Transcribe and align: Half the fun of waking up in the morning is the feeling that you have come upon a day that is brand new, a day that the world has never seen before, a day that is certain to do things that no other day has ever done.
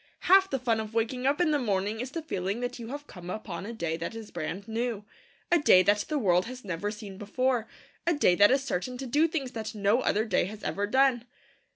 Half 0.21 0.49
the 0.49 0.57
fun 0.57 0.79
of 0.79 0.95
waking 0.95 1.27
up 1.27 1.39
in 1.39 1.51
the 1.51 1.59
morning 1.59 1.99
is 1.99 2.09
the 2.09 2.23
feeling 2.23 2.59
that 2.61 2.79
you 2.79 2.87
have 2.87 3.05
come 3.05 3.29
upon 3.29 3.67
a 3.67 3.71
day 3.71 3.97
that 3.97 4.15
is 4.15 4.31
brand 4.31 4.67
new, 4.67 5.05
a 5.51 5.59
day 5.59 5.83
that 5.83 6.05
the 6.09 6.17
world 6.17 6.47
has 6.47 6.65
never 6.65 6.89
seen 6.89 7.19
before, 7.19 7.67
a 8.07 8.15
day 8.15 8.33
that 8.33 8.49
is 8.49 8.63
certain 8.63 8.97
to 8.97 9.05
do 9.05 9.27
things 9.27 9.51
that 9.51 9.75
no 9.75 10.01
other 10.01 10.25
day 10.25 10.45
has 10.45 10.63
ever 10.63 10.87
done. 10.87 11.25